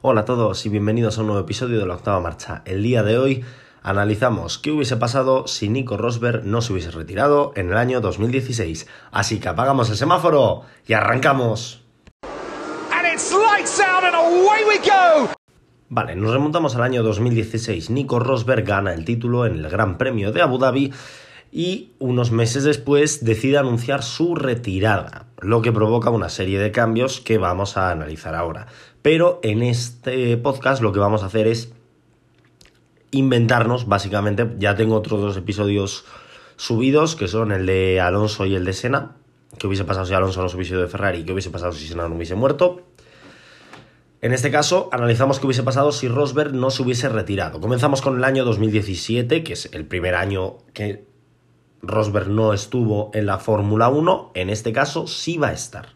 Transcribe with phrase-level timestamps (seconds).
[0.00, 2.62] Hola a todos y bienvenidos a un nuevo episodio de la octava marcha.
[2.66, 3.44] El día de hoy
[3.82, 8.86] analizamos qué hubiese pasado si Nico Rosberg no se hubiese retirado en el año 2016.
[9.10, 11.82] Así que apagamos el semáforo y arrancamos.
[15.88, 17.90] Vale, nos remontamos al año 2016.
[17.90, 20.92] Nico Rosberg gana el título en el Gran Premio de Abu Dhabi
[21.50, 27.20] y unos meses después decide anunciar su retirada, lo que provoca una serie de cambios
[27.20, 28.66] que vamos a analizar ahora.
[29.02, 31.72] Pero en este podcast lo que vamos a hacer es
[33.10, 36.04] inventarnos, básicamente, ya tengo otros dos episodios
[36.56, 39.16] subidos, que son el de Alonso y el de Sena,
[39.58, 41.86] que hubiese pasado si Alonso no se hubiese ido de Ferrari, que hubiese pasado si
[41.86, 42.82] Sena no hubiese muerto.
[44.20, 47.60] En este caso, analizamos qué hubiese pasado si Rosberg no se hubiese retirado.
[47.60, 51.04] Comenzamos con el año 2017, que es el primer año que
[51.82, 55.94] Rosberg no estuvo en la Fórmula 1, en este caso sí va a estar.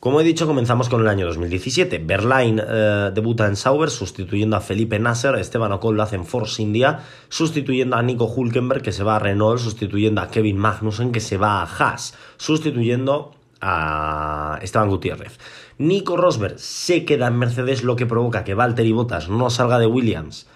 [0.00, 1.98] Como he dicho, comenzamos con el año 2017.
[1.98, 6.62] Berlín eh, debuta en Sauber sustituyendo a Felipe Nasser, Esteban Ocon lo hace en Force
[6.62, 11.20] India, sustituyendo a Nico Hulkenberg que se va a Renault, sustituyendo a Kevin Magnussen que
[11.20, 15.38] se va a Haas, sustituyendo a Esteban Gutiérrez.
[15.76, 19.86] Nico Rosberg se queda en Mercedes, lo que provoca que Valtteri Bottas no salga de
[19.86, 20.46] Williams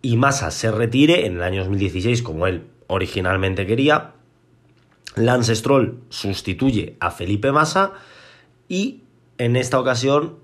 [0.00, 4.12] y Massa se retire en el año 2016 como él originalmente quería.
[5.16, 7.92] Lance Stroll sustituye a Felipe Massa
[8.68, 9.02] y
[9.38, 10.36] en esta ocasión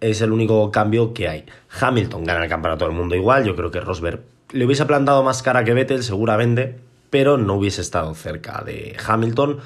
[0.00, 1.44] es el único cambio que hay.
[1.80, 5.42] Hamilton gana el campeonato del mundo igual, yo creo que Rosberg le hubiese plantado más
[5.42, 6.78] cara que Vettel seguramente,
[7.10, 9.58] pero no hubiese estado cerca de Hamilton.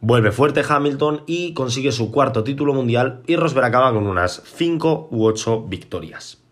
[0.00, 5.08] Vuelve fuerte Hamilton y consigue su cuarto título mundial y Rosberg acaba con unas 5
[5.10, 6.43] u 8 victorias.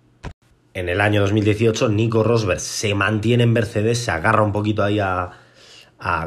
[0.75, 5.01] En el año 2018 Nico Rosberg se mantiene en Mercedes, se agarra un poquito ahí
[5.01, 5.33] a,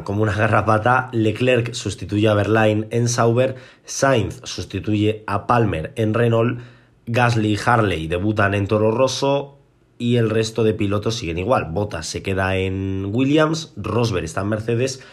[0.03, 1.09] como una garrapata.
[1.13, 3.55] Leclerc sustituye a Berlín en Sauber.
[3.85, 6.59] Sainz sustituye a Palmer en Renault.
[7.07, 9.57] Gasly y Harley debutan en Toro Rosso.
[9.97, 11.65] Y el resto de pilotos siguen igual.
[11.71, 13.73] Bottas se queda en Williams.
[13.75, 15.03] Rosberg está en Mercedes.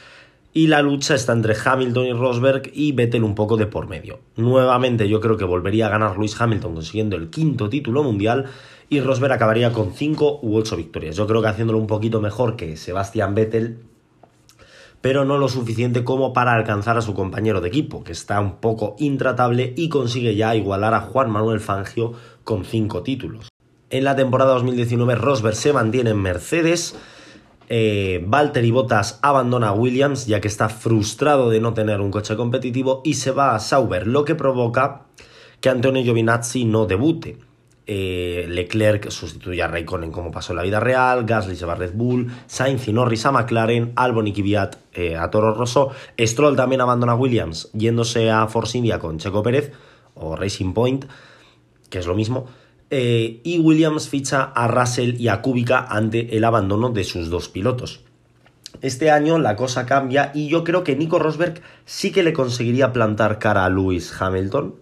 [0.53, 4.21] Y la lucha está entre Hamilton y Rosberg y Vettel un poco de por medio.
[4.37, 8.51] Nuevamente yo creo que volvería a ganar Lewis Hamilton consiguiendo el quinto título mundial
[8.93, 11.17] y Rosberg acabaría con 5 u 8 victorias.
[11.17, 13.79] Yo creo que haciéndolo un poquito mejor que Sebastian Vettel
[15.01, 18.57] pero no lo suficiente como para alcanzar a su compañero de equipo, que está un
[18.57, 22.13] poco intratable y consigue ya igualar a Juan Manuel Fangio
[22.45, 23.49] con 5 títulos.
[23.89, 26.95] En la temporada 2019 Rosberg se mantiene en Mercedes,
[27.71, 32.37] eh, Valtteri Bottas abandona a Williams ya que está frustrado de no tener un coche
[32.37, 35.07] competitivo y se va a Sauber, lo que provoca
[35.61, 37.39] que Antonio Giovinazzi no debute.
[37.95, 41.77] Eh, Leclerc sustituye a Raikkonen como pasó en la vida real, Gasly se va a
[41.77, 46.57] Red Bull, Sainz y Norris a McLaren, Albon y Kvyat eh, a Toro Rosso, Stroll
[46.57, 49.73] también abandona Williams yéndose a Force India con Checo Pérez
[50.15, 51.05] o Racing Point,
[51.91, 52.47] que es lo mismo,
[52.89, 57.51] eh, y Williams ficha a Russell y a Kubica ante el abandono de sus dos
[57.51, 58.01] pilotos.
[58.81, 62.95] Este año la cosa cambia y yo creo que Nico Rosberg sí que le conseguiría
[62.95, 64.77] plantar cara a Lewis Hamilton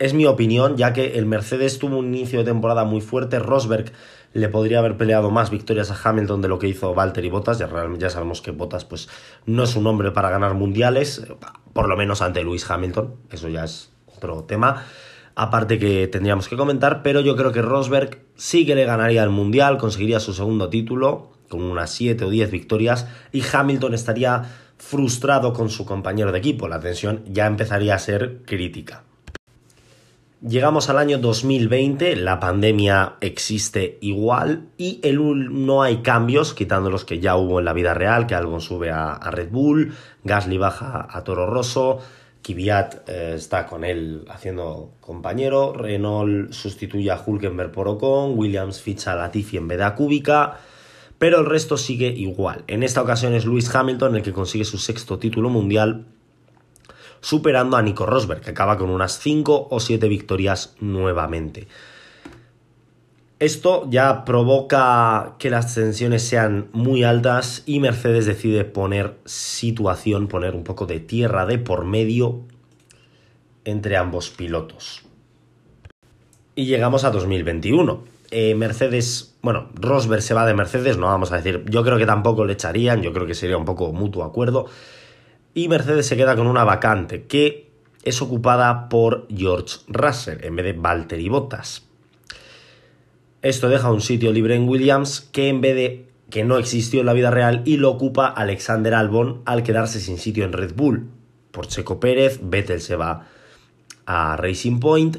[0.00, 3.38] es mi opinión, ya que el Mercedes tuvo un inicio de temporada muy fuerte.
[3.38, 3.92] Rosberg
[4.32, 7.58] le podría haber peleado más victorias a Hamilton de lo que hizo Valtteri Bottas.
[7.58, 7.68] Ya,
[7.98, 9.10] ya sabemos que Bottas pues,
[9.44, 11.22] no es un hombre para ganar mundiales,
[11.74, 13.14] por lo menos ante Lewis Hamilton.
[13.30, 14.86] Eso ya es otro tema.
[15.34, 19.30] Aparte que tendríamos que comentar, pero yo creo que Rosberg sí que le ganaría el
[19.30, 24.44] mundial, conseguiría su segundo título con unas 7 o 10 victorias y Hamilton estaría
[24.78, 26.68] frustrado con su compañero de equipo.
[26.68, 29.04] La tensión ya empezaría a ser crítica.
[30.42, 35.18] Llegamos al año 2020, la pandemia existe igual y el,
[35.66, 38.90] no hay cambios, quitando los que ya hubo en la vida real, que Albon sube
[38.90, 39.92] a, Red Bull,
[40.24, 41.98] Gasly baja a Toro Rosso,
[42.42, 49.12] Kvyat eh, está con él haciendo compañero, Renault sustituye a Hulkenberg por Ocon, Williams ficha
[49.12, 50.56] a Latifi en vez de a Kubica,
[51.18, 52.64] pero el resto sigue igual.
[52.66, 56.06] En esta ocasión es Lewis Hamilton el que consigue su sexto título mundial
[57.20, 61.68] superando a Nico Rosberg, que acaba con unas 5 o 7 victorias nuevamente.
[63.38, 70.54] Esto ya provoca que las tensiones sean muy altas y Mercedes decide poner situación, poner
[70.54, 72.42] un poco de tierra de por medio
[73.64, 75.02] entre ambos pilotos.
[76.54, 78.04] Y llegamos a 2021.
[78.30, 82.06] Eh, Mercedes, bueno, Rosberg se va de Mercedes, no vamos a decir, yo creo que
[82.06, 84.66] tampoco le echarían, yo creo que sería un poco mutuo acuerdo
[85.54, 87.70] y Mercedes se queda con una vacante que
[88.02, 91.86] es ocupada por George Russell en vez de Valtteri Bottas.
[93.42, 97.06] Esto deja un sitio libre en Williams que en vez de que no existió en
[97.06, 101.08] la vida real y lo ocupa Alexander Albon al quedarse sin sitio en Red Bull.
[101.50, 103.26] Por Checo Pérez, Vettel se va
[104.06, 105.18] a Racing Point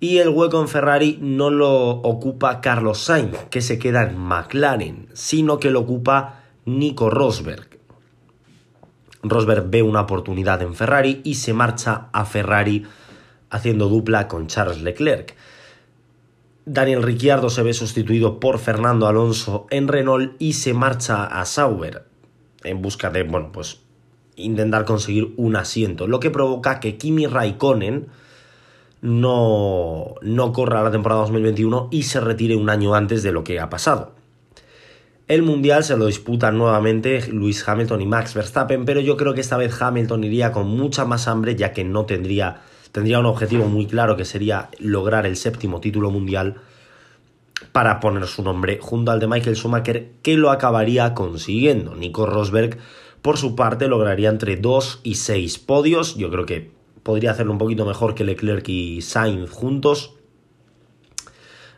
[0.00, 5.08] Y el hueco en Ferrari no lo ocupa Carlos Sainz, que se queda en McLaren,
[5.12, 7.75] sino que lo ocupa Nico Rosberg.
[9.30, 12.84] Rosberg ve una oportunidad en Ferrari y se marcha a Ferrari
[13.50, 15.34] haciendo dupla con Charles Leclerc.
[16.64, 22.04] Daniel Ricciardo se ve sustituido por Fernando Alonso en Renault y se marcha a Sauber
[22.64, 23.82] en busca de, bueno, pues
[24.34, 28.08] intentar conseguir un asiento, lo que provoca que Kimi Raikkonen
[29.00, 33.60] no, no corra la temporada 2021 y se retire un año antes de lo que
[33.60, 34.15] ha pasado.
[35.28, 39.40] El Mundial se lo disputan nuevamente Luis Hamilton y Max Verstappen, pero yo creo que
[39.40, 42.62] esta vez Hamilton iría con mucha más hambre ya que no tendría,
[42.92, 46.58] tendría un objetivo muy claro que sería lograr el séptimo título mundial
[47.72, 51.96] para poner su nombre junto al de Michael Schumacher que lo acabaría consiguiendo.
[51.96, 52.78] Nico Rosberg
[53.20, 56.70] por su parte lograría entre 2 y 6 podios, yo creo que
[57.02, 60.14] podría hacerlo un poquito mejor que Leclerc y Sainz juntos,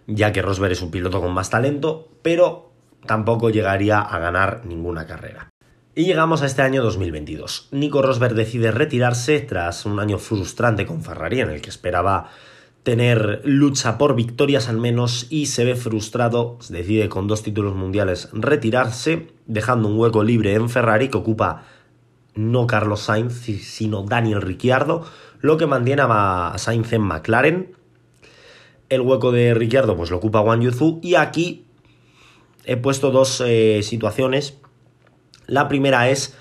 [0.06, 2.67] ya que Rosberg es un piloto con más talento, pero
[3.06, 5.50] tampoco llegaría a ganar ninguna carrera.
[5.94, 7.68] Y llegamos a este año 2022.
[7.72, 12.30] Nico Rosberg decide retirarse tras un año frustrante con Ferrari en el que esperaba
[12.84, 18.28] tener lucha por victorias al menos y se ve frustrado, decide con dos títulos mundiales
[18.32, 21.64] retirarse, dejando un hueco libre en Ferrari que ocupa
[22.34, 25.04] no Carlos Sainz, sino Daniel Ricciardo,
[25.40, 27.76] lo que mantiene a Sainz en McLaren.
[28.88, 31.67] El hueco de Ricciardo pues lo ocupa Wang Yuzu y aquí
[32.68, 34.58] he puesto dos eh, situaciones.
[35.46, 36.36] La primera es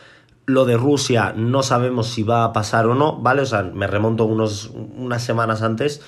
[0.45, 3.41] lo de Rusia, no sabemos si va a pasar o no, ¿vale?
[3.41, 6.01] O sea, me remonto unos, unas semanas antes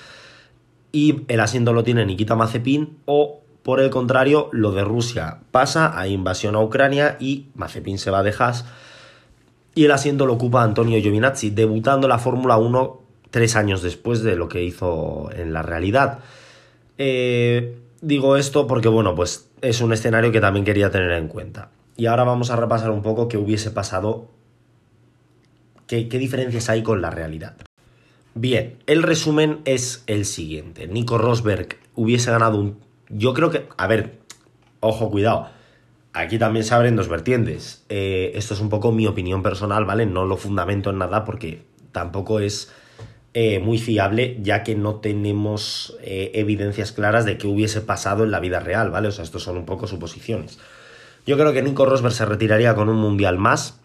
[0.92, 5.98] y el asiento lo tiene Nikita Mazepin o por el contrario, lo de Rusia pasa
[5.98, 8.64] a invasión a Ucrania y Mazepin se va de Haas
[9.74, 13.00] y el asiento lo ocupa Antonio Giovinazzi, debutando la Fórmula 1
[13.30, 16.18] tres años después de lo que hizo en la realidad.
[16.98, 21.70] Eh, digo esto porque, bueno, pues es un escenario que también quería tener en cuenta.
[21.96, 24.28] Y ahora vamos a repasar un poco qué hubiese pasado,
[25.86, 27.56] qué, qué diferencias hay con la realidad.
[28.34, 30.86] Bien, el resumen es el siguiente.
[30.86, 32.78] Nico Rosberg hubiese ganado un...
[33.08, 33.66] Yo creo que...
[33.76, 34.20] A ver,
[34.78, 35.48] ojo, cuidado.
[36.12, 37.84] Aquí también se abren dos vertientes.
[37.88, 40.06] Eh, esto es un poco mi opinión personal, ¿vale?
[40.06, 42.72] No lo fundamento en nada porque tampoco es
[43.32, 48.32] eh, muy fiable, ya que no tenemos eh, evidencias claras de qué hubiese pasado en
[48.32, 49.06] la vida real, ¿vale?
[49.06, 50.58] O sea, estos son un poco suposiciones.
[51.26, 53.78] Yo creo que Nico Rosberg se retiraría con un mundial más,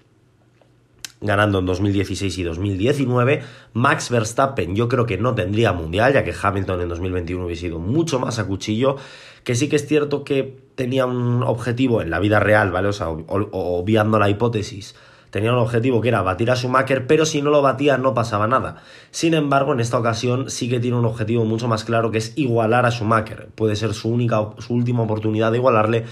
[1.22, 3.44] ganando en 2016 y 2019.
[3.74, 7.78] Max Verstappen yo creo que no tendría mundial, ya que Hamilton en 2021 hubiese sido
[7.78, 8.96] mucho más a cuchillo,
[9.44, 12.88] que sí que es cierto que tenía un objetivo en la vida real, ¿vale?
[12.88, 14.96] O sea, obviando la hipótesis
[15.36, 18.48] tenía un objetivo que era batir a Schumacher, pero si no lo batía no pasaba
[18.48, 18.78] nada.
[19.12, 22.32] Sin embargo, en esta ocasión sí que tiene un objetivo mucho más claro que es
[22.38, 23.50] igualar a Schumacher.
[23.54, 26.06] Puede ser su única, su última oportunidad de igualarle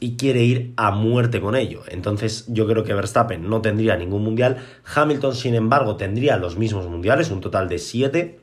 [0.00, 1.82] y quiere ir a muerte con ello.
[1.86, 4.56] Entonces yo creo que Verstappen no tendría ningún mundial.
[4.96, 8.40] Hamilton, sin embargo, tendría los mismos mundiales, un total de siete,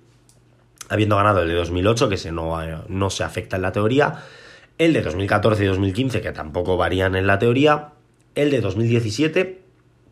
[0.88, 4.24] habiendo ganado el de 2008, que se no se afecta en la teoría,
[4.78, 7.90] el de 2014 y 2015, que tampoco varían en la teoría,
[8.36, 9.67] el de 2017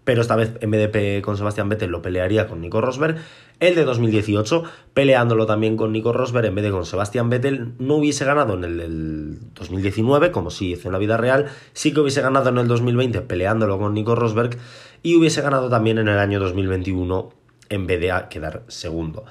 [0.06, 3.18] pero esta vez en vez de con Sebastián Vettel lo pelearía con Nico Rosberg.
[3.60, 4.64] El de 2018,
[4.94, 8.64] peleándolo también con Nico Rosberg en vez de con Sebastián Vettel, no hubiese ganado en
[8.64, 12.60] el del 2019, como si hizo en la vida real, sí que hubiese ganado en
[12.60, 14.58] el 2020 peleándolo con Nico Rosberg
[15.02, 17.34] y hubiese ganado también en el año 2021
[17.70, 19.26] en vez de quedar segundo.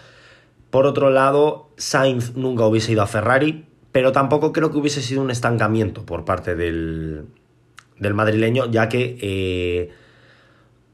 [0.71, 5.23] Por otro lado, Sainz nunca hubiese ido a Ferrari, pero tampoco creo que hubiese sido
[5.23, 7.27] un estancamiento por parte del,
[8.01, 9.17] del madrileño, ya que...
[9.21, 10.04] Eh,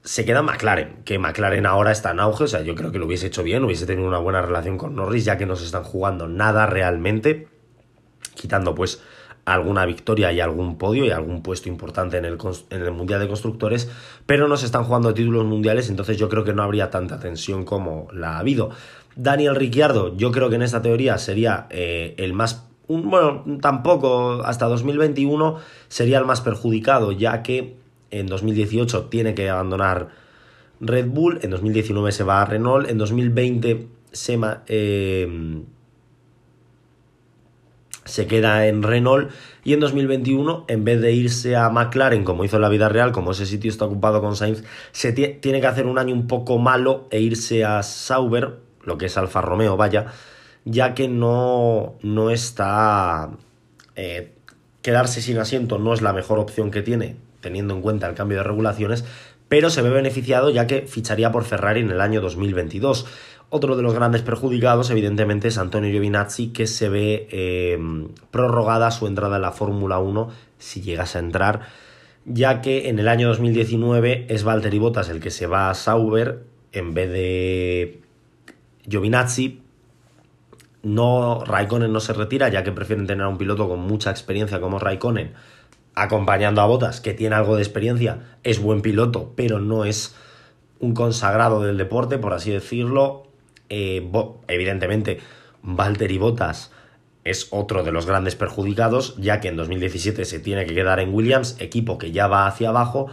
[0.03, 3.07] se queda McLaren, que McLaren ahora está en auge, o sea, yo creo que lo
[3.07, 5.85] hubiese hecho bien, hubiese tenido una buena relación con Norris, ya que no se están
[5.85, 7.49] jugando nada realmente,
[8.35, 9.03] quitando pues
[9.45, 12.39] alguna victoria y algún podio y algún puesto importante en el,
[12.71, 13.91] en el Mundial de Constructores,
[14.27, 17.65] pero no se están jugando títulos mundiales, entonces yo creo que no habría tanta tensión
[17.65, 18.71] como la ha habido.
[19.17, 24.67] Daniel Ricciardo, yo creo que en esta teoría sería eh, el más bueno, tampoco hasta
[24.67, 27.77] 2021 sería el más perjudicado, ya que
[28.11, 30.09] en 2018 tiene que abandonar
[30.81, 35.65] Red Bull, en 2019 se va a Renault, en 2020 se, em,
[38.05, 39.31] se queda en Renault
[39.63, 43.13] y en 2021 en vez de irse a McLaren como hizo en la vida real,
[43.13, 46.59] como ese sitio está ocupado con Sainz, se tiene que hacer un año un poco
[46.59, 50.07] malo e irse a Sauber, lo que es Alfa Romeo, vaya,
[50.65, 53.31] ya que no, no está...
[53.97, 54.33] Eh,
[54.83, 58.39] quedarse sin asiento no es la mejor opción que tiene teniendo en cuenta el cambio
[58.39, 59.05] de regulaciones,
[59.49, 63.07] pero se ve beneficiado ya que ficharía por Ferrari en el año 2022.
[63.53, 67.77] Otro de los grandes perjudicados, evidentemente, es Antonio Giovinazzi, que se ve eh,
[68.31, 71.63] prorrogada su entrada en la Fórmula 1 si llegase a entrar,
[72.25, 76.45] ya que en el año 2019 es Valtteri Bottas el que se va a Sauber
[76.71, 78.01] en vez de
[78.89, 79.63] Giovinazzi.
[80.83, 84.61] No, Raikkonen no se retira, ya que prefieren tener a un piloto con mucha experiencia
[84.61, 85.33] como Raikkonen
[85.95, 90.15] acompañando a Bottas, que tiene algo de experiencia, es buen piloto, pero no es
[90.79, 93.27] un consagrado del deporte, por así decirlo.
[93.69, 94.11] Eh,
[94.49, 95.21] evidentemente,
[95.63, 96.73] Valtteri Bottas
[97.25, 101.15] es otro de los grandes perjudicados, ya que en 2017 se tiene que quedar en
[101.15, 103.09] Williams, equipo que ya va hacia abajo,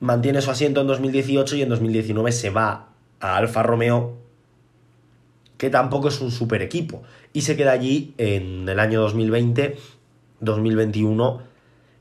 [0.00, 2.88] mantiene su asiento en 2018 y en 2019 se va
[3.20, 4.18] a Alfa Romeo,
[5.56, 9.76] que tampoco es un super equipo, y se queda allí en el año 2020,
[10.40, 11.49] 2021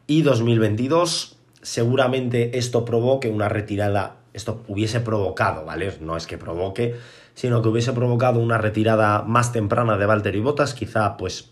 [0.09, 1.37] y 2022.
[1.61, 5.93] Seguramente esto provoque una retirada, esto hubiese provocado, ¿vale?
[6.01, 6.95] No es que provoque,
[7.35, 11.51] sino que hubiese provocado una retirada más temprana de Valtteri Bottas, quizá pues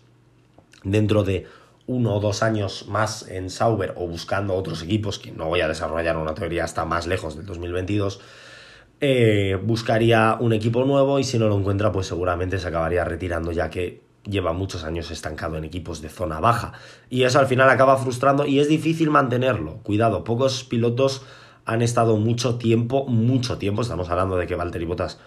[0.82, 1.46] dentro de
[1.86, 5.68] uno o dos años más en Sauber o buscando otros equipos, que no voy a
[5.68, 8.20] desarrollar una teoría hasta más lejos del 2022,
[9.00, 13.52] eh, buscaría un equipo nuevo y si no lo encuentra pues seguramente se acabaría retirando
[13.52, 16.72] ya que lleva muchos años estancado en equipos de zona baja.
[17.10, 19.78] Y eso al final acaba frustrando y es difícil mantenerlo.
[19.82, 21.22] Cuidado, pocos pilotos
[21.64, 25.18] han estado mucho tiempo, mucho tiempo, estamos hablando de que Valtteri Bottas,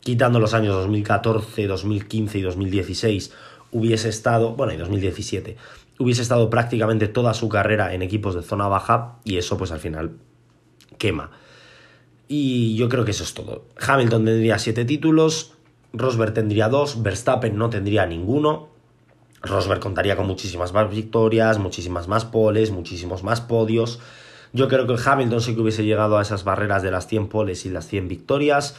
[0.00, 3.32] quitando los años 2014, 2015 y 2016,
[3.72, 5.56] hubiese estado, bueno, y 2017,
[5.98, 9.80] hubiese estado prácticamente toda su carrera en equipos de zona baja y eso pues al
[9.80, 10.12] final
[10.98, 11.30] quema.
[12.28, 13.64] Y yo creo que eso es todo.
[13.78, 15.55] Hamilton tendría siete títulos,
[15.96, 18.68] Rosberg tendría dos, Verstappen no tendría ninguno.
[19.42, 24.00] Rosberg contaría con muchísimas más victorias, muchísimas más poles, muchísimos más podios.
[24.52, 27.28] Yo creo que el Hamilton sí que hubiese llegado a esas barreras de las 100
[27.28, 28.76] poles y las 100 victorias.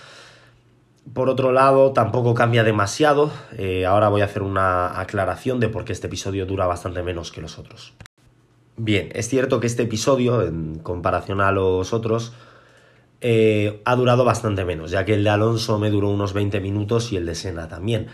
[1.14, 3.32] Por otro lado, tampoco cambia demasiado.
[3.58, 7.32] Eh, ahora voy a hacer una aclaración de por qué este episodio dura bastante menos
[7.32, 7.94] que los otros.
[8.76, 12.34] Bien, es cierto que este episodio, en comparación a los otros,
[13.22, 17.12] eh, ha durado bastante menos, ya que el de Alonso me duró unos 20 minutos
[17.12, 18.08] y el de Senna también.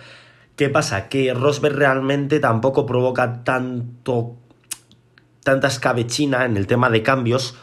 [0.55, 1.09] ¿Qué pasa?
[1.09, 4.35] Que Rosberg realmente tampoco provoca tanto
[5.43, 7.55] tanta escabechina en el tema de cambios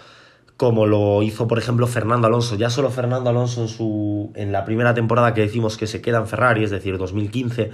[0.61, 2.55] como lo hizo, por ejemplo, Fernando Alonso.
[2.55, 6.19] Ya solo Fernando Alonso en, su, en la primera temporada que decimos que se queda
[6.19, 7.71] en Ferrari, es decir, 2015,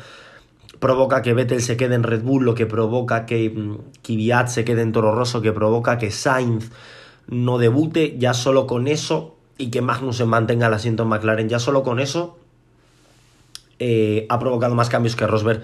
[0.79, 4.65] provoca que Vettel se quede en Red Bull, lo que provoca que mm, Kvyat se
[4.65, 6.71] quede en Toro Rosso, que provoca que Sainz
[7.27, 8.17] no debute.
[8.19, 12.01] Ya solo con eso y que Magnussen mantenga el asiento en McLaren, ya solo con
[12.01, 12.39] eso
[13.79, 15.63] eh, ha provocado más cambios que Rosberg,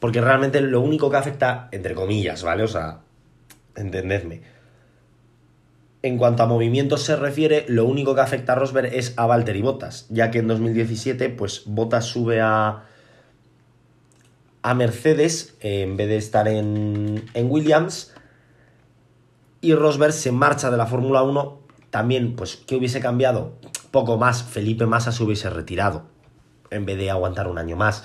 [0.00, 2.62] porque realmente lo único que afecta, entre comillas, ¿vale?
[2.62, 3.00] O sea,
[3.74, 4.42] entendedme.
[6.02, 9.62] En cuanto a movimientos se refiere, lo único que afecta a Rosberg es a Valtteri
[9.62, 12.84] Bottas, ya que en 2017, pues Bottas sube a,
[14.62, 18.14] a Mercedes eh, en vez de estar en, en Williams
[19.60, 21.67] y Rosberg se marcha de la Fórmula 1
[21.98, 23.54] también, pues, ¿qué hubiese cambiado?
[23.90, 26.04] Poco más, Felipe Massa se hubiese retirado,
[26.70, 28.04] en vez de aguantar un año más.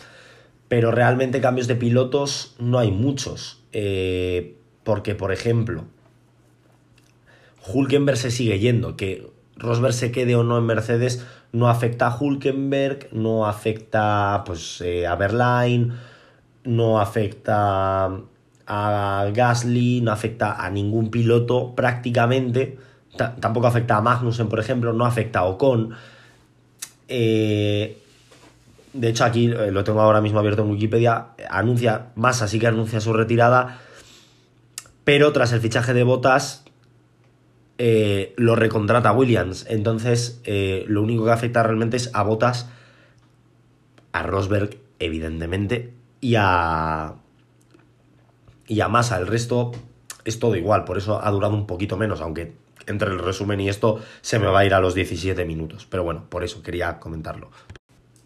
[0.67, 3.61] Pero realmente cambios de pilotos no hay muchos.
[3.71, 5.85] Eh, porque, por ejemplo,
[7.71, 8.97] Hulkenberg se sigue yendo.
[8.97, 14.81] Que Rosberg se quede o no en Mercedes no afecta a Hulkenberg, no afecta pues,
[14.81, 15.93] eh, a Berline,
[16.63, 18.09] no afecta
[18.65, 22.79] a Gasly, no afecta a ningún piloto prácticamente
[23.15, 25.95] tampoco afecta a Magnussen, por ejemplo, no afecta a Ocon.
[27.07, 27.99] Eh,
[28.93, 31.27] de hecho, aquí eh, lo tengo ahora mismo abierto en Wikipedia.
[31.49, 33.79] Anuncia, más así que anuncia su retirada.
[35.03, 36.63] Pero tras el fichaje de Botas,
[37.77, 39.65] eh, lo recontrata Williams.
[39.69, 42.69] Entonces, lo único que afecta realmente es a Botas,
[44.11, 47.15] a Rosberg, evidentemente, y a.
[48.65, 49.17] Y a Massa.
[49.17, 49.71] El resto
[50.23, 50.85] es todo igual.
[50.85, 54.47] Por eso ha durado un poquito menos, aunque entre el resumen y esto se me
[54.47, 55.87] va a ir a los 17 minutos.
[55.89, 57.49] Pero bueno, por eso quería comentarlo.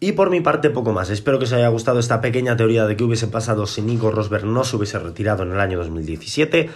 [0.00, 1.10] Y por mi parte, poco más.
[1.10, 4.46] Espero que os haya gustado esta pequeña teoría de qué hubiese pasado si Nico Rosberg
[4.46, 6.70] no se hubiese retirado en el año 2017.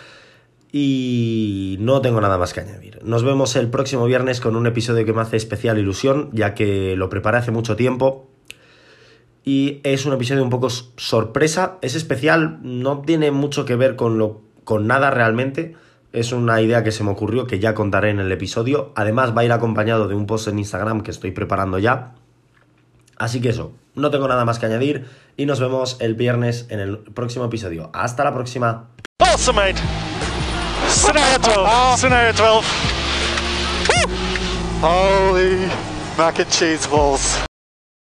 [0.72, 2.98] Y no tengo nada más que añadir.
[3.04, 6.96] Nos vemos el próximo viernes con un episodio que me hace especial ilusión, ya que
[6.96, 8.28] lo preparé hace mucho tiempo.
[9.44, 11.78] Y es un episodio un poco sorpresa.
[11.82, 15.76] Es especial, no tiene mucho que ver con, lo, con nada realmente
[16.12, 18.92] es una idea que se me ocurrió que ya contaré en el episodio.
[18.94, 22.14] Además va a ir acompañado de un post en Instagram que estoy preparando ya.
[23.16, 26.80] Así que eso, no tengo nada más que añadir y nos vemos el viernes en
[26.80, 27.90] el próximo episodio.
[27.94, 28.88] Hasta la próxima.
[34.82, 35.70] Holy
[36.18, 37.51] mac and cheese balls.